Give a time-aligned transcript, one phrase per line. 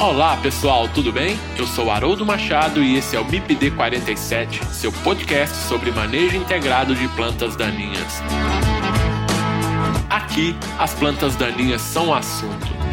[0.00, 1.36] Olá pessoal, tudo bem?
[1.58, 6.94] Eu sou Haroldo Machado e esse é o MIPD 47, seu podcast sobre manejo integrado
[6.94, 8.22] de plantas daninhas.
[10.08, 12.87] Aqui, as plantas daninhas são assunto.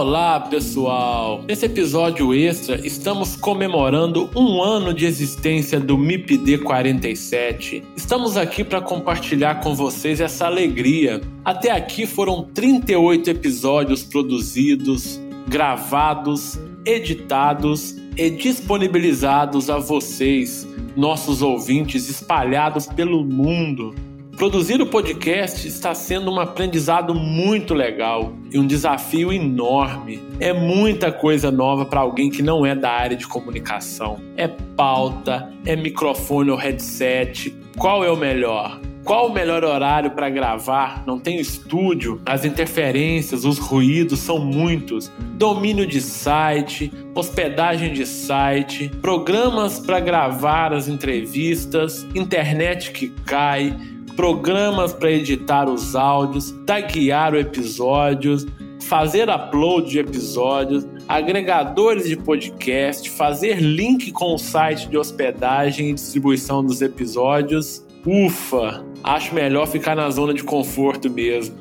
[0.00, 1.44] Olá, pessoal!
[1.46, 7.82] Nesse episódio extra, estamos comemorando um ano de existência do MIPD 47.
[7.94, 11.20] Estamos aqui para compartilhar com vocês essa alegria.
[11.44, 22.86] Até aqui foram 38 episódios produzidos, gravados, editados e disponibilizados a vocês, nossos ouvintes espalhados
[22.86, 23.94] pelo mundo.
[24.40, 30.18] Produzir o podcast está sendo um aprendizado muito legal e um desafio enorme.
[30.40, 34.18] É muita coisa nova para alguém que não é da área de comunicação.
[34.38, 37.54] É pauta, é microfone ou headset.
[37.76, 38.80] Qual é o melhor?
[39.04, 41.04] Qual o melhor horário para gravar?
[41.06, 45.12] Não tem estúdio, as interferências, os ruídos são muitos.
[45.36, 53.76] Domínio de site, hospedagem de site, programas para gravar as entrevistas, internet que cai,
[54.20, 58.46] programas para editar os áudios, taguear o episódios,
[58.82, 65.94] fazer upload de episódios, agregadores de podcast, fazer link com o site de hospedagem e
[65.94, 67.82] distribuição dos episódios.
[68.06, 71.56] Ufa, acho melhor ficar na zona de conforto mesmo.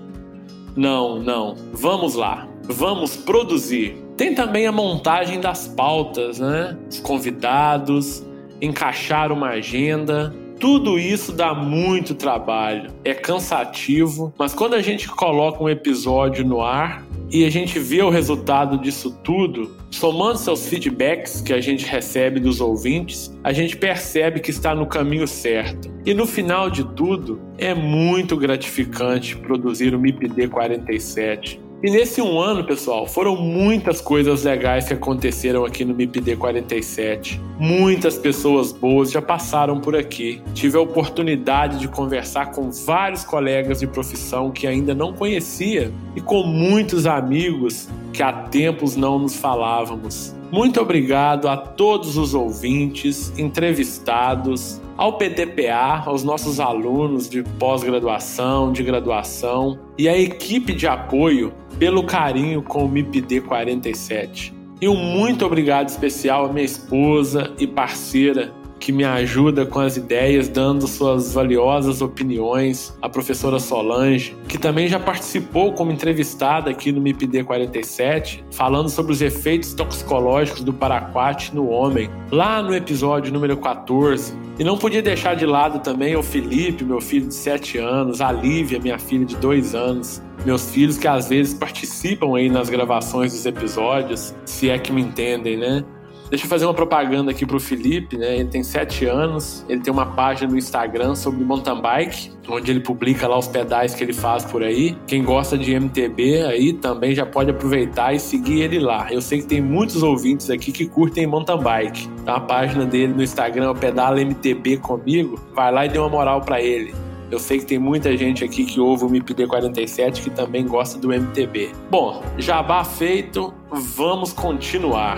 [0.75, 3.95] Não, não, vamos lá, vamos produzir.
[4.17, 6.77] Tem também a montagem das pautas, né?
[6.91, 8.21] Os convidados,
[8.61, 15.63] encaixar uma agenda, tudo isso dá muito trabalho, é cansativo, mas quando a gente coloca
[15.63, 21.39] um episódio no ar e a gente vê o resultado disso tudo, somando seus feedbacks
[21.39, 25.89] que a gente recebe dos ouvintes, a gente percebe que está no caminho certo.
[26.05, 32.37] E no final de tudo, é muito gratificante produzir o MIPD 47 e nesse um
[32.37, 37.39] ano, pessoal, foram muitas coisas legais que aconteceram aqui no MIPD 47.
[37.57, 40.41] Muitas pessoas boas já passaram por aqui.
[40.53, 46.19] Tive a oportunidade de conversar com vários colegas de profissão que ainda não conhecia e
[46.19, 50.35] com muitos amigos que há tempos não nos falávamos.
[50.51, 58.83] Muito obrigado a todos os ouvintes, entrevistados, ao PDPA, aos nossos alunos de pós-graduação, de
[58.83, 64.53] graduação e à equipe de apoio pelo carinho com o MIPD 47.
[64.81, 69.97] E um muito obrigado especial à minha esposa e parceira que me ajuda com as
[69.97, 76.91] ideias, dando suas valiosas opiniões, a professora Solange, que também já participou como entrevistada aqui
[76.91, 83.33] no MIPD 47, falando sobre os efeitos toxicológicos do paraquat no homem, lá no episódio
[83.33, 84.33] número 14.
[84.57, 88.31] E não podia deixar de lado também o Felipe, meu filho de 7 anos, a
[88.31, 93.33] Lívia, minha filha de 2 anos, meus filhos que às vezes participam aí nas gravações
[93.33, 95.83] dos episódios, se é que me entendem, né?
[96.29, 98.37] Deixa eu fazer uma propaganda aqui pro Felipe, né?
[98.37, 102.81] Ele tem sete anos, ele tem uma página no Instagram sobre mountain bike, onde ele
[102.81, 104.95] publica lá os pedais que ele faz por aí.
[105.07, 109.11] Quem gosta de MTB aí também já pode aproveitar e seguir ele lá.
[109.11, 112.07] Eu sei que tem muitos ouvintes aqui que curtem mountain bike.
[112.21, 115.39] Então a página dele no Instagram é o Pedala MTB comigo.
[115.55, 116.93] Vai lá e dê uma moral para ele.
[117.31, 120.97] Eu sei que tem muita gente aqui que ouve o MIPD 47 que também gosta
[120.97, 121.71] do MTB.
[121.89, 125.17] Bom, jabá feito, vamos continuar.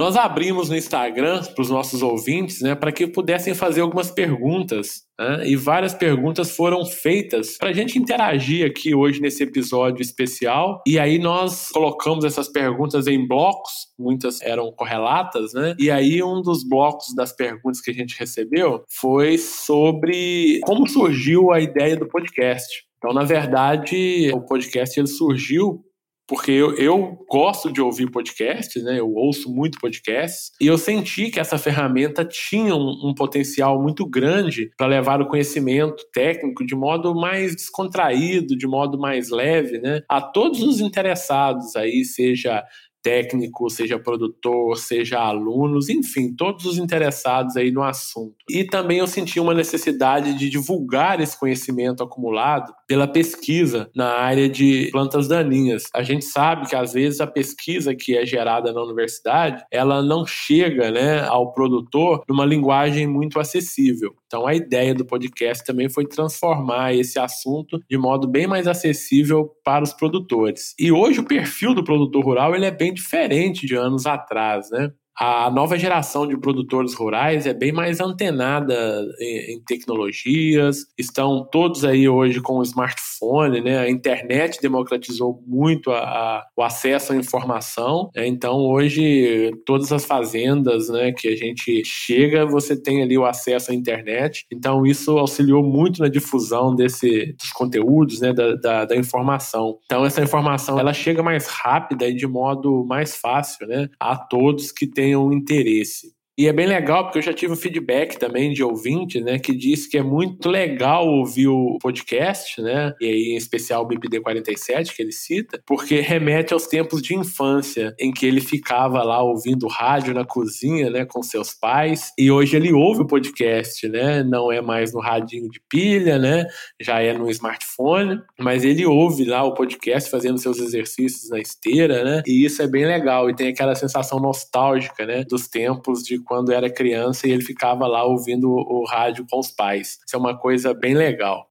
[0.00, 5.02] Nós abrimos no Instagram para os nossos ouvintes, né, para que pudessem fazer algumas perguntas,
[5.18, 10.82] né, e várias perguntas foram feitas para a gente interagir aqui hoje nesse episódio especial.
[10.86, 15.76] E aí nós colocamos essas perguntas em blocos, muitas eram correlatas, né?
[15.78, 21.52] E aí um dos blocos das perguntas que a gente recebeu foi sobre como surgiu
[21.52, 22.86] a ideia do podcast.
[22.96, 25.84] Então, na verdade, o podcast ele surgiu
[26.30, 29.00] porque eu, eu gosto de ouvir podcasts, né?
[29.00, 34.06] Eu ouço muito podcasts e eu senti que essa ferramenta tinha um, um potencial muito
[34.08, 40.02] grande para levar o conhecimento técnico de modo mais descontraído, de modo mais leve, né?
[40.08, 42.62] A todos os interessados aí, seja
[43.02, 48.34] técnico, seja produtor, seja alunos, enfim, todos os interessados aí no assunto.
[48.48, 54.48] E também eu senti uma necessidade de divulgar esse conhecimento acumulado pela pesquisa na área
[54.48, 55.84] de plantas daninhas.
[55.94, 60.26] A gente sabe que às vezes a pesquisa que é gerada na universidade, ela não
[60.26, 64.14] chega, né, ao produtor numa linguagem muito acessível.
[64.26, 69.50] Então a ideia do podcast também foi transformar esse assunto de modo bem mais acessível
[69.64, 70.74] para os produtores.
[70.78, 74.90] E hoje o perfil do produtor rural ele é bem diferente de anos atrás, né?
[75.20, 78.74] A nova geração de produtores rurais é bem mais antenada
[79.20, 83.78] em, tecnologias, estão todos aí hoje com o smartphone, né?
[83.78, 88.26] A internet democratizou muito a, a, o acesso à informação, né?
[88.26, 93.70] então hoje todas as fazendas, né, que a gente chega, você tem ali o acesso
[93.70, 98.96] à internet, então isso auxiliou muito na difusão desse, dos conteúdos, né, da, da, da
[98.96, 99.78] informação.
[99.84, 104.72] Então essa informação ela chega mais rápida e de modo mais fácil, né, a todos
[104.72, 106.14] que têm tenham interesse.
[106.38, 109.54] E é bem legal, porque eu já tive um feedback também de ouvinte, né, que
[109.54, 114.20] disse que é muito legal ouvir o podcast, né, e aí em especial o BPD
[114.20, 119.22] 47, que ele cita, porque remete aos tempos de infância, em que ele ficava lá
[119.22, 124.22] ouvindo rádio na cozinha, né, com seus pais, e hoje ele ouve o podcast, né,
[124.22, 126.46] não é mais no radinho de pilha, né,
[126.80, 132.02] já é no smartphone, mas ele ouve lá o podcast fazendo seus exercícios na esteira,
[132.02, 136.18] né, e isso é bem legal, e tem aquela sensação nostálgica, né, dos tempos de
[136.30, 139.98] quando era criança e ele ficava lá ouvindo o, rádio com os pais.
[140.06, 141.50] Isso é uma coisa bem legal.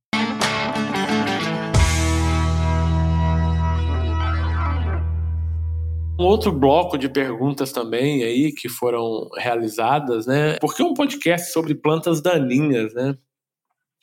[6.17, 10.55] Um outro bloco de perguntas também aí que foram realizadas, né?
[10.61, 13.17] Por que um podcast sobre plantas daninhas, né?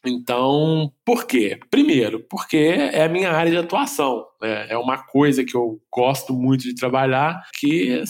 [0.05, 1.58] Então, por quê?
[1.70, 4.26] Primeiro, porque é a minha área de atuação.
[4.40, 4.67] Né?
[4.69, 8.05] É uma coisa que eu gosto muito de trabalhar, que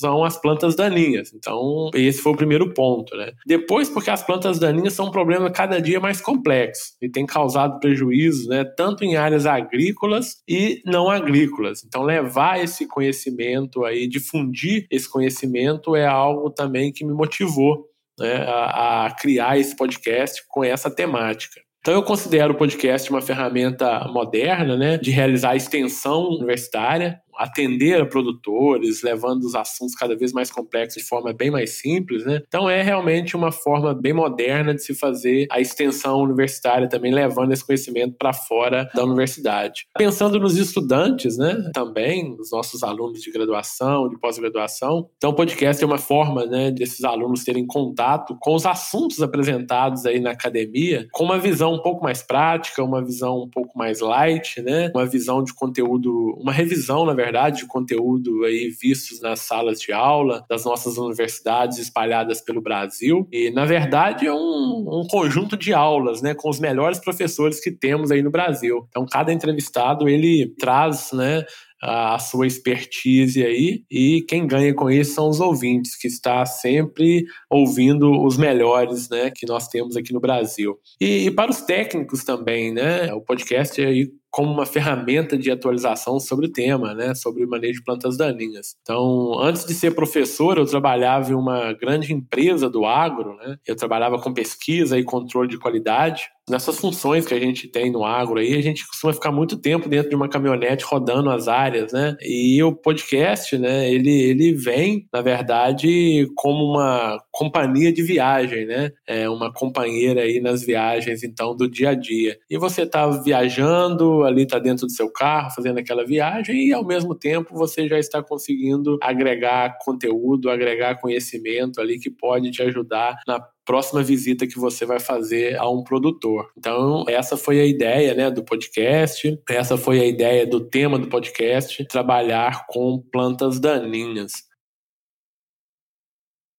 [0.00, 1.32] são as plantas daninhas.
[1.34, 3.32] Então, esse foi o primeiro ponto, né?
[3.46, 7.78] Depois, porque as plantas daninhas são um problema cada dia mais complexo e tem causado
[7.78, 11.84] prejuízos, né, tanto em áreas agrícolas e não agrícolas.
[11.84, 17.86] Então, levar esse conhecimento aí, difundir esse conhecimento é algo também que me motivou
[18.18, 21.60] né, a, a criar esse podcast com essa temática.
[21.80, 28.06] Então eu considero o podcast uma ferramenta moderna, né, de realizar extensão universitária, atender a
[28.06, 32.42] produtores, levando os assuntos cada vez mais complexos de forma bem mais simples, né?
[32.46, 37.52] Então é realmente uma forma bem moderna de se fazer a extensão universitária também levando
[37.52, 39.86] esse conhecimento para fora da universidade.
[39.96, 45.82] Pensando nos estudantes, né, também, os nossos alunos de graduação, de pós-graduação, então o podcast
[45.82, 51.06] é uma forma, né, desses alunos terem contato com os assuntos apresentados aí na academia,
[51.12, 54.90] com uma visão um pouco mais prática, uma visão um pouco mais light, né?
[54.94, 59.92] Uma visão de conteúdo, uma revisão, na verdade, de conteúdo aí vistos nas salas de
[59.92, 63.26] aula das nossas universidades espalhadas pelo Brasil.
[63.32, 67.70] E, na verdade, é um, um conjunto de aulas, né, com os melhores professores que
[67.70, 68.86] temos aí no Brasil.
[68.88, 71.44] Então, cada entrevistado, ele traz, né,
[71.82, 77.24] a sua expertise aí e quem ganha com isso são os ouvintes que está sempre
[77.48, 80.78] ouvindo os melhores, né, que nós temos aqui no Brasil.
[81.00, 86.20] E, e para os técnicos também, né, o podcast aí como uma ferramenta de atualização
[86.20, 88.76] sobre o tema, né, sobre o manejo de plantas daninhas.
[88.82, 93.56] Então, antes de ser professor, eu trabalhava em uma grande empresa do agro, né?
[93.66, 96.30] Eu trabalhava com pesquisa e controle de qualidade.
[96.50, 99.88] Nessas funções que a gente tem no agro aí, a gente costuma ficar muito tempo
[99.88, 102.16] dentro de uma caminhonete rodando as áreas, né?
[102.20, 108.90] E o podcast, né, ele, ele vem, na verdade, como uma companhia de viagem, né?
[109.06, 112.36] É uma companheira aí nas viagens, então, do dia a dia.
[112.50, 116.84] E você está viajando, ali está dentro do seu carro fazendo aquela viagem e ao
[116.84, 123.16] mesmo tempo você já está conseguindo agregar conteúdo, agregar conhecimento ali que pode te ajudar
[123.26, 123.40] na
[123.70, 126.50] próxima visita que você vai fazer a um produtor.
[126.58, 131.06] Então, essa foi a ideia né, do podcast, essa foi a ideia do tema do
[131.06, 134.32] podcast, trabalhar com plantas daninhas.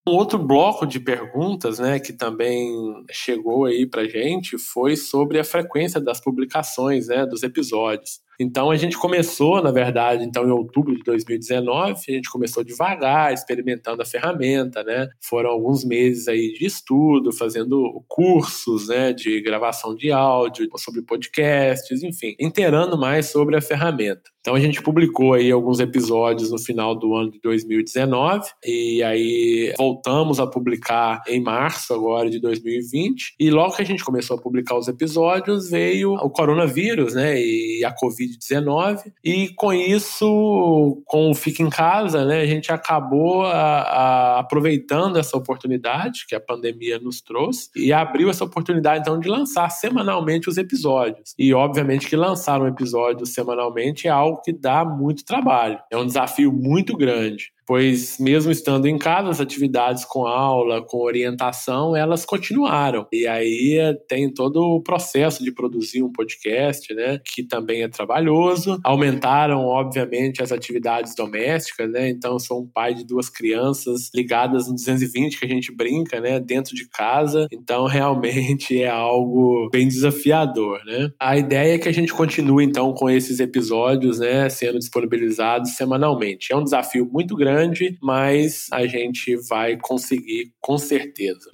[0.07, 2.73] Um outro bloco de perguntas, né, que também
[3.11, 8.21] chegou aí para gente, foi sobre a frequência das publicações, né, dos episódios.
[8.41, 13.31] Então a gente começou, na verdade, então em outubro de 2019, a gente começou devagar,
[13.31, 15.07] experimentando a ferramenta, né?
[15.21, 22.01] Foram alguns meses aí de estudo, fazendo cursos, né, de gravação de áudio, sobre podcasts,
[22.01, 24.31] enfim, inteirando mais sobre a ferramenta.
[24.41, 29.71] Então a gente publicou aí alguns episódios no final do ano de 2019 e aí
[29.77, 34.41] voltamos a publicar em março agora de 2020 e logo que a gente começou a
[34.41, 37.93] publicar os episódios veio o coronavírus, né, e a
[38.39, 44.39] Covid-19 e com isso, com o Fica em Casa, né, a gente acabou a, a,
[44.39, 49.69] aproveitando essa oportunidade que a pandemia nos trouxe e abriu essa oportunidade então de lançar
[49.69, 51.35] semanalmente os episódios.
[51.37, 55.79] E obviamente que lançar um episódio semanalmente é algo algo que dá muito trabalho.
[55.91, 57.51] É um desafio muito grande.
[57.65, 63.07] Pois mesmo estando em casa, as atividades com aula, com orientação, elas continuaram.
[63.11, 68.79] E aí tem todo o processo de produzir um podcast, né, que também é trabalhoso.
[68.83, 72.09] Aumentaram, obviamente, as atividades domésticas, né?
[72.09, 76.39] Então, sou um pai de duas crianças ligadas no 220 que a gente brinca, né,
[76.39, 77.47] dentro de casa.
[77.51, 81.11] Então, realmente é algo bem desafiador, né?
[81.19, 86.51] A ideia é que a gente continue então com esses episódios, né, sendo disponibilizados semanalmente.
[86.51, 87.60] É um desafio muito grande,
[88.01, 91.49] mas a gente vai conseguir com certeza.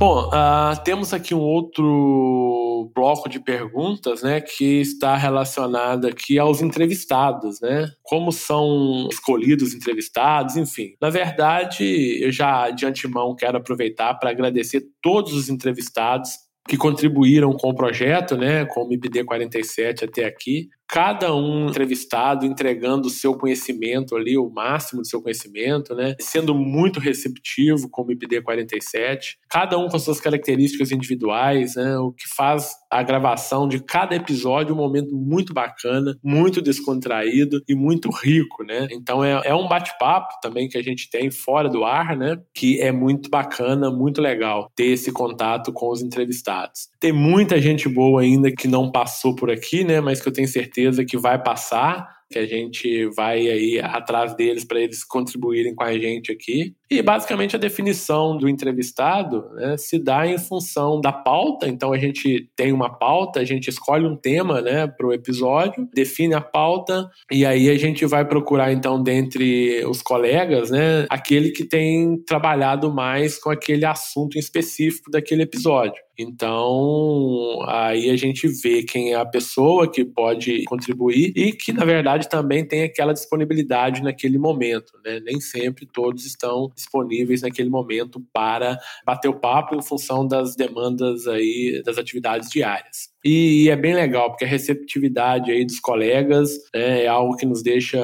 [0.00, 6.62] Bom, uh, temos aqui um outro bloco de perguntas, né, que está relacionado aqui aos
[6.62, 7.86] entrevistados, né?
[8.02, 10.94] Como são escolhidos os entrevistados, enfim.
[10.98, 16.30] Na verdade, eu já de antemão quero aproveitar para agradecer todos os entrevistados
[16.70, 22.44] que contribuíram com o projeto, né, com o MIPD 47 até aqui cada um entrevistado
[22.44, 26.16] entregando o seu conhecimento ali, o máximo do seu conhecimento, né?
[26.18, 31.96] Sendo muito receptivo como o IPD 47, cada um com suas características individuais, né?
[31.98, 37.74] O que faz a gravação de cada episódio um momento muito bacana, muito descontraído e
[37.74, 38.88] muito rico, né?
[38.90, 42.36] Então é, é um bate-papo também que a gente tem fora do ar, né?
[42.52, 46.88] Que é muito bacana, muito legal ter esse contato com os entrevistados.
[46.98, 50.00] Tem muita gente boa ainda que não passou por aqui, né?
[50.00, 54.34] Mas que eu tenho certeza certeza que vai passar que a gente vai aí atrás
[54.34, 56.74] deles para eles contribuírem com a gente aqui.
[56.90, 61.68] E basicamente a definição do entrevistado né, se dá em função da pauta.
[61.68, 65.88] Então a gente tem uma pauta, a gente escolhe um tema né, para o episódio,
[65.92, 71.50] define a pauta e aí a gente vai procurar então dentre os colegas né, aquele
[71.50, 76.00] que tem trabalhado mais com aquele assunto específico daquele episódio.
[76.22, 81.84] Então, aí a gente vê quem é a pessoa que pode contribuir e que, na
[81.84, 85.20] verdade, também tem aquela disponibilidade naquele momento, né?
[85.20, 91.26] Nem sempre todos estão disponíveis naquele momento para bater o papo em função das demandas
[91.26, 93.10] aí das atividades diárias.
[93.24, 97.62] E, é bem legal, porque a receptividade aí dos colegas né, é algo que nos
[97.62, 98.00] deixa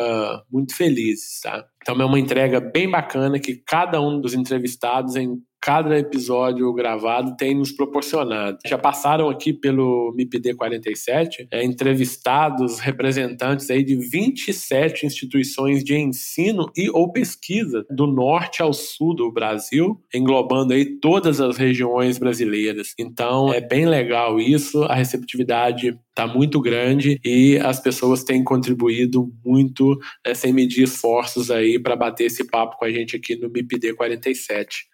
[0.51, 1.67] muito felizes, tá?
[1.88, 7.37] Então é uma entrega bem bacana que cada um dos entrevistados em cada episódio gravado
[7.37, 8.59] tem nos proporcionado.
[8.66, 16.71] Já passaram aqui pelo MIPD 47 é, entrevistados representantes aí de 27 instituições de ensino
[16.76, 22.95] e ou pesquisa do norte ao sul do Brasil, englobando aí todas as regiões brasileiras.
[22.99, 29.31] Então é bem legal isso, a receptividade está muito grande e as pessoas têm contribuído
[29.45, 33.49] muito né, sem medir esforços aí para bater esse papo com a gente aqui no
[33.49, 34.88] MIPD 47.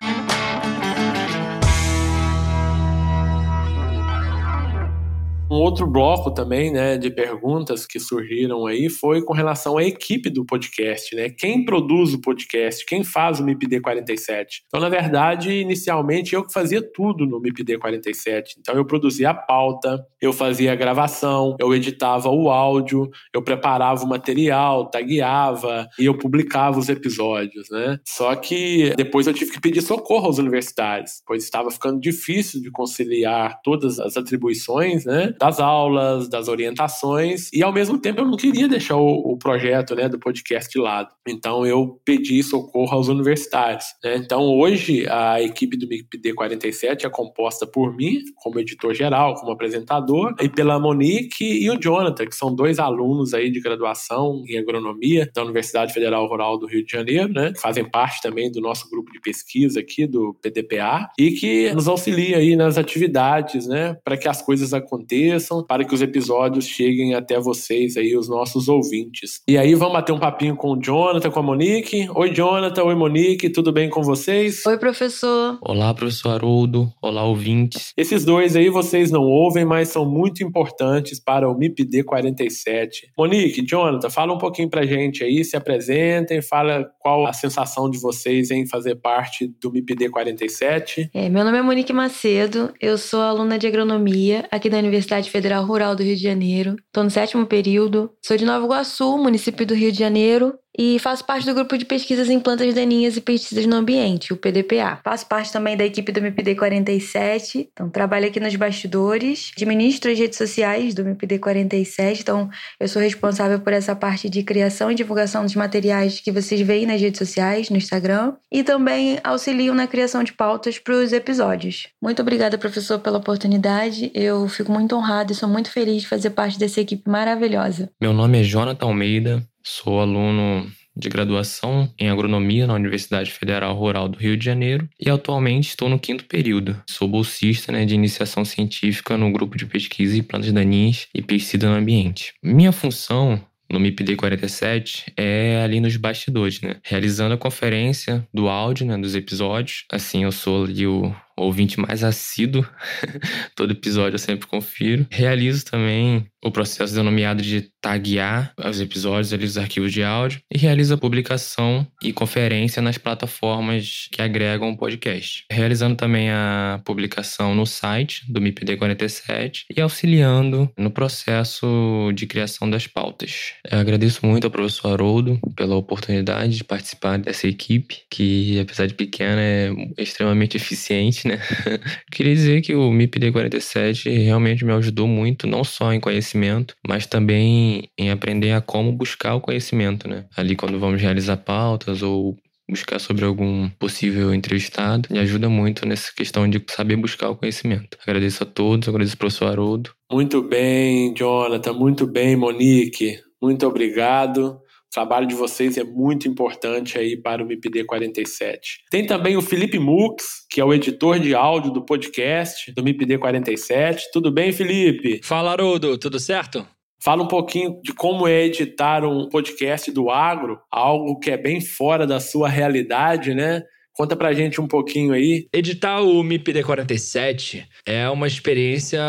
[5.53, 10.31] Um outro bloco também, né, de perguntas que surgiram aí foi com relação à equipe
[10.31, 11.29] do podcast, né?
[11.29, 14.63] Quem produz o podcast, quem faz o MIPD 47.
[14.67, 18.57] Então, na verdade, inicialmente eu que fazia tudo no MIPD 47.
[18.61, 24.03] Então, eu produzia a pauta, eu fazia a gravação, eu editava o áudio, eu preparava
[24.05, 27.99] o material, tagueava e eu publicava os episódios, né?
[28.09, 32.71] Só que depois eu tive que pedir socorro aos universitários, pois estava ficando difícil de
[32.71, 35.35] conciliar todas as atribuições, né?
[35.43, 39.93] Das aulas, das orientações, e ao mesmo tempo eu não queria deixar o, o projeto
[39.97, 41.09] né, do podcast de lado.
[41.27, 43.87] Então eu pedi socorro aos universitários.
[44.05, 44.19] Né?
[44.19, 49.51] Então hoje a equipe do MIPD 47 é composta por mim, como editor geral, como
[49.51, 54.57] apresentador, e pela Monique e o Jonathan, que são dois alunos aí de graduação em
[54.59, 57.53] agronomia da Universidade Federal Rural do Rio de Janeiro, né?
[57.61, 62.37] fazem parte também do nosso grupo de pesquisa aqui do PDPA e que nos auxilia
[62.37, 67.15] aí nas atividades, né, para que as coisas aconteçam aconteçam, para que os episódios cheguem
[67.15, 69.41] até vocês aí, os nossos ouvintes.
[69.49, 72.09] E aí vamos bater um papinho com o Jonathan, com a Monique.
[72.15, 72.85] Oi, Jonathan.
[72.85, 73.51] Oi, Monique.
[73.51, 74.65] Tudo bem com vocês?
[74.67, 75.59] Oi, professor.
[75.63, 76.93] Olá, professor Haroldo.
[77.01, 77.93] Olá, ouvintes.
[77.97, 83.11] Esses dois aí vocês não ouvem, mas são muito importantes para o MIPD 47.
[83.17, 87.99] Monique, Jonathan, fala um pouquinho pra gente aí, se apresentem, fala qual a sensação de
[87.99, 91.11] vocês em fazer parte do MIPD 47.
[91.15, 95.31] É, meu nome é Monique Macedo, eu sou aluna de agronomia aqui da Universidade Universidade
[95.31, 96.77] Federal Rural do Rio de Janeiro.
[96.87, 98.11] Estou no sétimo período.
[98.25, 100.55] Sou de Nova Iguaçu, município do Rio de Janeiro.
[100.77, 104.37] E faço parte do grupo de pesquisas em plantas daninhas e pesticidas no ambiente, o
[104.37, 105.01] PDPA.
[105.05, 110.19] Faço parte também da equipe do MPD 47, então trabalho aqui nos bastidores, administro as
[110.19, 112.49] redes sociais do MPD 47, então
[112.81, 116.87] eu sou responsável por essa parte de criação e divulgação dos materiais que vocês veem
[116.87, 121.89] nas redes sociais, no Instagram, e também auxilio na criação de pautas para os episódios.
[122.01, 124.11] Muito obrigada, professor, pela oportunidade.
[124.15, 127.91] Eu fico muito honrada e sou muito feliz de fazer parte dessa equipe maravilhosa.
[128.01, 134.09] Meu nome é Jonathan Almeida, Sou aluno de graduação em agronomia na Universidade Federal Rural
[134.09, 136.81] do Rio de Janeiro e atualmente estou no quinto período.
[136.89, 141.69] Sou bolsista né, de iniciação científica no grupo de pesquisa em plantas daninhas e pesticida
[141.69, 142.35] no ambiente.
[142.43, 143.41] Minha função
[143.71, 146.77] no MIPD 47 é ali nos bastidores, né?
[146.83, 149.87] Realizando a conferência do áudio, né, dos episódios.
[149.91, 152.67] Assim, eu sou ali o ouvinte mais assíduo.
[153.57, 155.07] Todo episódio eu sempre confiro.
[155.11, 160.59] Realizo também o processo denominado de taguear os episódios ali dos arquivos de áudio e
[160.59, 165.45] realizo a publicação e conferência nas plataformas que agregam o podcast.
[165.51, 172.69] Realizando também a publicação no site do MIPD 47 e auxiliando no processo de criação
[172.69, 173.53] das pautas.
[173.71, 178.95] Eu agradeço muito ao professor Haroldo pela oportunidade de participar dessa equipe, que apesar de
[178.95, 181.39] pequena é extremamente eficiente, né?
[182.11, 187.07] Queria dizer que o MIPD 47 realmente me ajudou muito, não só em conhecimento, mas
[187.07, 190.27] também em aprender a como buscar o conhecimento, né?
[190.37, 192.37] Ali quando vamos realizar pautas ou
[192.69, 197.99] buscar sobre algum possível entrevistado, me ajuda muito nessa questão de saber buscar o conhecimento.
[198.07, 199.91] Agradeço a todos, agradeço ao professor Haroldo.
[200.11, 203.19] Muito bem, Jonathan, muito bem, Monique.
[203.43, 204.62] Muito obrigado.
[204.93, 208.85] O trabalho de vocês é muito importante aí para o MIPD 47.
[208.91, 213.17] Tem também o Felipe Mux, que é o editor de áudio do podcast do MIPD
[213.17, 214.11] 47.
[214.13, 215.23] Tudo bem, Felipe?
[215.25, 216.69] Fala, Haroldo, tudo certo?
[217.03, 221.59] Fala um pouquinho de como é editar um podcast do agro, algo que é bem
[221.63, 223.63] fora da sua realidade, né?
[223.95, 225.47] Conta pra gente um pouquinho aí.
[225.55, 229.01] Editar o MIPD 47 é uma experiência,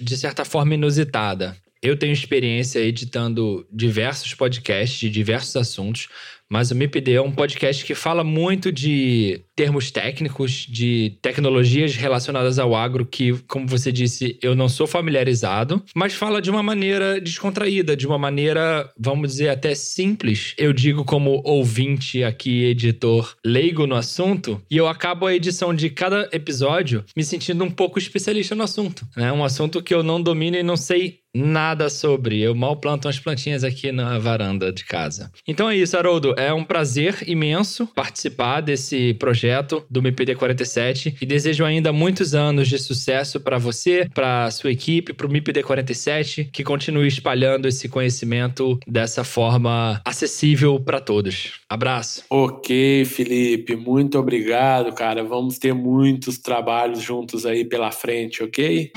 [0.00, 1.56] de certa forma, inusitada.
[1.84, 6.08] Eu tenho experiência editando diversos podcasts de diversos assuntos,
[6.48, 12.58] mas o MIPD é um podcast que fala muito de termos técnicos, de tecnologias relacionadas
[12.58, 17.20] ao agro, que, como você disse, eu não sou familiarizado, mas fala de uma maneira
[17.20, 20.54] descontraída, de uma maneira, vamos dizer, até simples.
[20.56, 25.90] Eu digo como ouvinte aqui, editor leigo no assunto, e eu acabo a edição de
[25.90, 29.06] cada episódio me sentindo um pouco especialista no assunto.
[29.14, 29.30] Né?
[29.30, 32.40] Um assunto que eu não domino e não sei nada sobre.
[32.40, 35.30] Eu mal planto umas plantinhas aqui na varanda de casa.
[35.46, 36.34] Então é isso, Haroldo.
[36.38, 42.68] É um prazer imenso participar desse projeto do MPD 47 e desejo ainda muitos anos
[42.68, 47.88] de sucesso para você, para sua equipe, para o MPD 47, que continue espalhando esse
[47.88, 51.60] conhecimento dessa forma acessível para todos.
[51.68, 52.22] Abraço.
[52.30, 55.24] Ok, Felipe, muito obrigado, cara.
[55.24, 58.92] Vamos ter muitos trabalhos juntos aí pela frente, ok?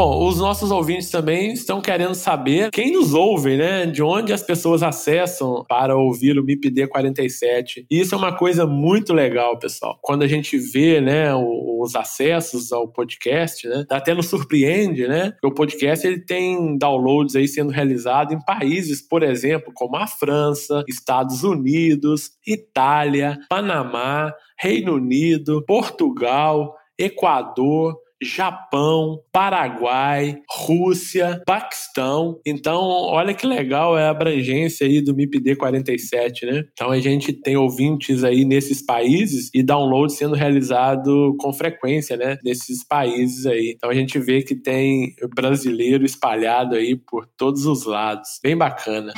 [0.00, 3.84] Bom, os nossos ouvintes também estão querendo saber quem nos ouve, né?
[3.84, 7.84] De onde as pessoas acessam para ouvir o MIPD 47.
[7.90, 9.98] E isso é uma coisa muito legal, pessoal.
[10.00, 15.32] Quando a gente vê, né, os acessos ao podcast, né, até nos surpreende, né?
[15.42, 20.84] O podcast ele tem downloads aí sendo realizado em países, por exemplo, como a França,
[20.88, 32.40] Estados Unidos, Itália, Panamá, Reino Unido, Portugal, Equador, Japão, Paraguai, Rússia, Paquistão.
[32.44, 36.64] Então, olha que legal é a abrangência aí do MIPD 47, né?
[36.72, 42.38] Então a gente tem ouvintes aí nesses países e download sendo realizado com frequência, né?
[42.44, 43.74] Nesses países aí.
[43.76, 48.40] Então a gente vê que tem brasileiro espalhado aí por todos os lados.
[48.42, 49.12] Bem bacana.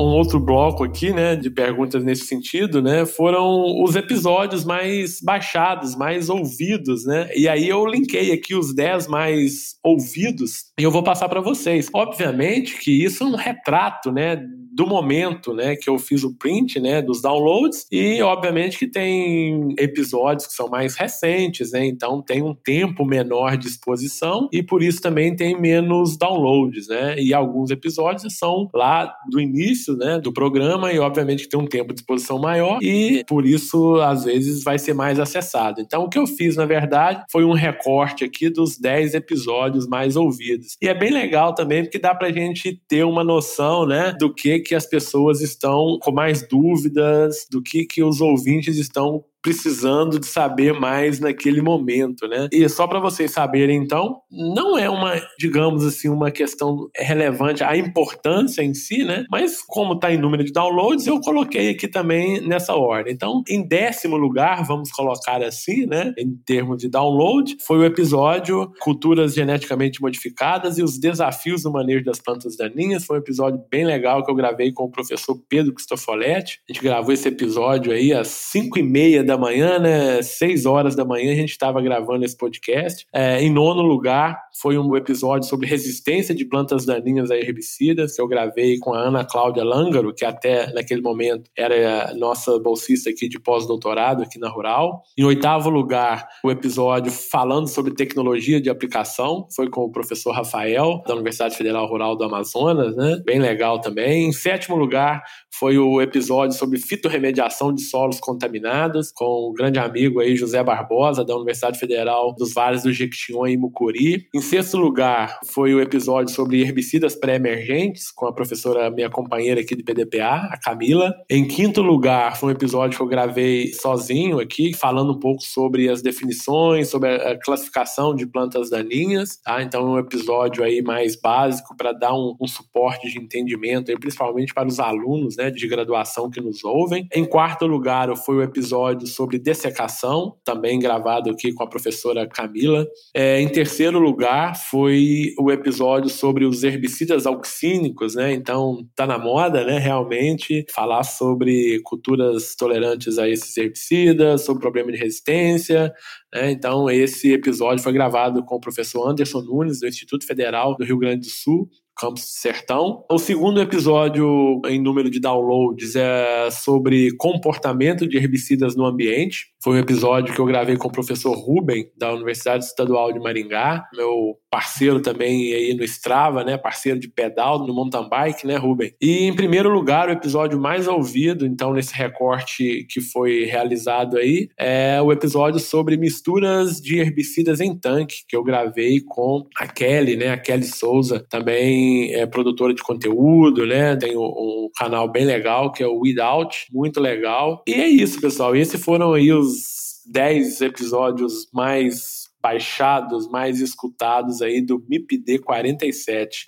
[0.00, 5.96] Um outro bloco aqui, né, de perguntas nesse sentido, né, foram os episódios mais baixados,
[5.96, 7.28] mais ouvidos, né?
[7.36, 11.88] E aí eu linkei aqui os 10 mais ouvidos e eu vou passar para vocês.
[11.92, 16.78] Obviamente que isso é um retrato, né, do momento, né, que eu fiz o print,
[16.78, 22.40] né, dos downloads e obviamente que tem episódios que são mais recentes, né, então tem
[22.42, 27.70] um tempo menor de exposição e por isso também tem menos downloads, né, e alguns
[27.70, 32.38] episódios são lá do início, né, do programa e obviamente tem um tempo de exposição
[32.38, 35.80] maior e por isso às vezes vai ser mais acessado.
[35.80, 40.16] Então o que eu fiz na verdade foi um recorte aqui dos 10 episódios mais
[40.16, 44.32] ouvidos e é bem legal também porque dá pra gente ter uma noção, né, do
[44.32, 50.18] que que as pessoas estão com mais dúvidas, do que, que os ouvintes estão precisando
[50.18, 52.48] de saber mais naquele momento, né?
[52.52, 57.76] E só para vocês saberem, então, não é uma, digamos assim, uma questão relevante a
[57.76, 59.24] importância em si, né?
[59.30, 63.12] Mas como está em número de downloads, eu coloquei aqui também nessa ordem.
[63.12, 66.12] Então, em décimo lugar, vamos colocar assim, né?
[66.18, 72.04] Em termos de download, foi o episódio Culturas Geneticamente Modificadas e os Desafios do Manejo
[72.04, 73.04] das Plantas Daninhas.
[73.04, 76.60] Foi um episódio bem legal que eu gravei com o professor Pedro Cristofoletti.
[76.68, 80.20] A gente gravou esse episódio aí às 5 e meia da manhã, né?
[80.22, 83.06] 6 horas da manhã a gente estava gravando esse podcast.
[83.12, 88.20] É, em nono lugar, foi um episódio sobre resistência de plantas daninhas a herbicidas, que
[88.20, 93.28] eu gravei com a Ana Cláudia Langaro, que até naquele momento era nossa bolsista aqui
[93.28, 95.02] de pós-doutorado aqui na Rural.
[95.16, 101.02] Em oitavo lugar, o episódio falando sobre tecnologia de aplicação, foi com o professor Rafael,
[101.06, 103.22] da Universidade Federal Rural do Amazonas, né?
[103.24, 104.26] Bem legal também.
[104.26, 105.22] Em sétimo lugar,
[105.56, 111.22] foi o episódio sobre fitorremediação de solos contaminados, com o grande amigo aí José Barbosa,
[111.22, 114.26] da Universidade Federal dos Vales do Jequitinhonha e Mucuri.
[114.34, 119.76] Em sexto lugar, foi o episódio sobre herbicidas pré-emergentes, com a professora, minha companheira aqui
[119.76, 121.14] de PDPA, a Camila.
[121.28, 125.90] Em quinto lugar, foi um episódio que eu gravei sozinho aqui, falando um pouco sobre
[125.90, 129.62] as definições, sobre a classificação de plantas daninhas, tá?
[129.62, 134.54] Então, um episódio aí mais básico para dar um, um, suporte de entendimento, aí, principalmente
[134.54, 137.06] para os alunos, né, de graduação que nos ouvem.
[137.14, 142.86] Em quarto lugar, foi o episódio sobre dessecação, também gravado aqui com a professora Camila.
[143.14, 148.32] É, em terceiro lugar, foi o episódio sobre os herbicidas auxínicos, né?
[148.32, 154.92] Então, tá na moda, né, realmente, falar sobre culturas tolerantes a esses herbicidas, sobre problema
[154.92, 155.92] de resistência,
[156.34, 156.50] né?
[156.50, 160.98] Então, esse episódio foi gravado com o professor Anderson Nunes, do Instituto Federal do Rio
[160.98, 161.68] Grande do Sul,
[162.00, 163.04] Campos Sertão.
[163.10, 169.50] O segundo episódio em número de downloads é sobre comportamento de herbicidas no ambiente.
[169.62, 173.84] Foi um episódio que eu gravei com o professor Ruben, da Universidade Estadual de Maringá,
[173.94, 176.56] meu parceiro também aí no Strava, né?
[176.56, 178.94] Parceiro de pedal no mountain bike, né, Ruben?
[179.00, 184.48] E em primeiro lugar, o episódio mais ouvido, então, nesse recorte que foi realizado aí,
[184.58, 190.16] é o episódio sobre misturas de herbicidas em tanque, que eu gravei com a Kelly,
[190.16, 190.30] né?
[190.30, 193.96] A Kelly Souza, também é produtora de conteúdo, né?
[193.96, 197.62] Tem um, um canal bem legal que é o Without, muito legal.
[197.66, 198.54] E é isso, pessoal.
[198.56, 206.46] Esses foram aí os 10 episódios mais baixados, mais escutados aí do MIPD 47.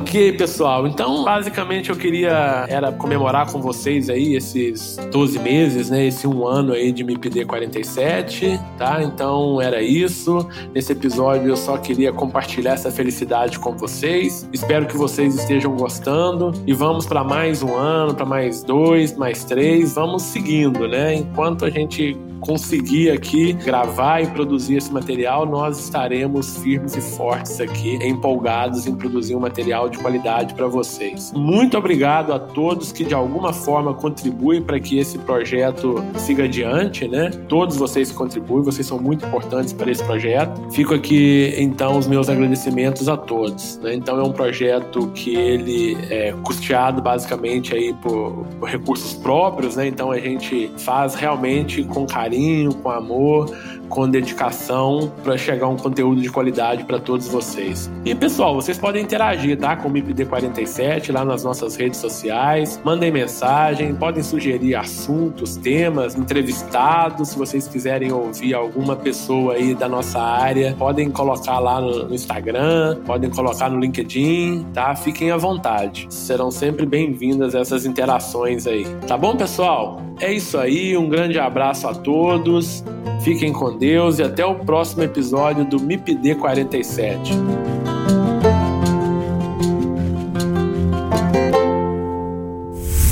[0.00, 0.86] Ok, pessoal.
[0.86, 6.06] Então, basicamente, eu queria era comemorar com vocês aí esses 12 meses, né?
[6.06, 9.02] Esse um ano aí de MIPD 47, tá?
[9.02, 10.46] Então, era isso.
[10.74, 14.48] Nesse episódio, eu só queria compartilhar essa felicidade com vocês.
[14.52, 19.44] Espero que vocês estejam gostando e vamos para mais um ano, para mais dois, mais
[19.44, 19.94] três.
[19.94, 21.14] Vamos seguindo, né?
[21.14, 27.60] Enquanto a gente conseguir aqui gravar e produzir esse material, nós estaremos firmes e fortes
[27.60, 31.32] aqui, empolgados em produzir um material de qualidade para vocês.
[31.34, 37.08] Muito obrigado a todos que de alguma forma contribuem para que esse projeto siga adiante,
[37.08, 37.30] né?
[37.48, 40.70] Todos vocês que contribuem, vocês são muito importantes para esse projeto.
[40.70, 43.78] Fico aqui então os meus agradecimentos a todos.
[43.78, 43.94] Né?
[43.94, 49.88] Então é um projeto que ele é custeado basicamente aí por, por recursos próprios, né?
[49.88, 53.50] Então a gente faz realmente com carinho carinho, com amor,
[53.88, 57.90] com dedicação para chegar um conteúdo de qualidade para todos vocês.
[58.04, 59.76] E pessoal, vocês podem interagir, tá?
[59.76, 62.80] Com o MIPD47 lá nas nossas redes sociais.
[62.84, 67.30] Mandem mensagem, podem sugerir assuntos, temas, entrevistados.
[67.30, 72.98] Se vocês quiserem ouvir alguma pessoa aí da nossa área, podem colocar lá no Instagram,
[73.06, 74.94] podem colocar no LinkedIn, tá?
[74.94, 76.06] Fiquem à vontade.
[76.10, 78.84] Serão sempre bem-vindas essas interações aí.
[79.06, 80.02] Tá bom, pessoal?
[80.18, 82.82] É isso aí, um grande abraço a todos.
[83.22, 87.32] Fiquem com Deus e até o próximo episódio do MIPD 47.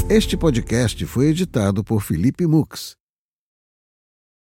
[0.08, 2.96] Este podcast foi editado por Felipe Mux.